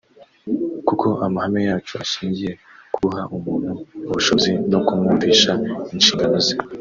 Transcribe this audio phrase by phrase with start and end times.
[0.87, 2.51] kuko amahame yacu ashingiye
[2.93, 3.71] ku guha umuntu
[4.09, 5.51] ubushobozi no kumwumvisha
[5.95, 6.55] inshingano ze